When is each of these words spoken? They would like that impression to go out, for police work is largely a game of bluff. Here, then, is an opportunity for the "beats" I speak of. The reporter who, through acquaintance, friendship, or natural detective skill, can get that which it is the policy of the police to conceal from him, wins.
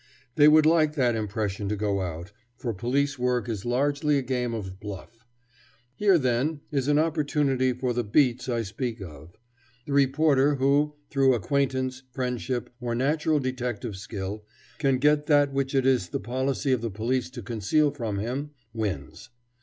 They 0.33 0.47
would 0.47 0.65
like 0.65 0.95
that 0.95 1.15
impression 1.15 1.69
to 1.69 1.75
go 1.75 2.01
out, 2.01 2.31
for 2.57 2.73
police 2.73 3.19
work 3.19 3.47
is 3.47 3.65
largely 3.65 4.17
a 4.17 4.23
game 4.23 4.51
of 4.51 4.79
bluff. 4.79 5.27
Here, 5.93 6.17
then, 6.17 6.61
is 6.71 6.87
an 6.87 6.97
opportunity 6.97 7.71
for 7.71 7.93
the 7.93 8.03
"beats" 8.03 8.49
I 8.49 8.63
speak 8.63 8.99
of. 8.99 9.37
The 9.85 9.93
reporter 9.93 10.55
who, 10.55 10.95
through 11.11 11.35
acquaintance, 11.35 12.01
friendship, 12.09 12.71
or 12.81 12.95
natural 12.95 13.37
detective 13.39 13.95
skill, 13.95 14.43
can 14.79 14.97
get 14.97 15.27
that 15.27 15.53
which 15.53 15.75
it 15.75 15.85
is 15.85 16.09
the 16.09 16.19
policy 16.19 16.71
of 16.71 16.81
the 16.81 16.89
police 16.89 17.29
to 17.29 17.43
conceal 17.43 17.91
from 17.91 18.17
him, 18.17 18.49
wins. 18.73 19.29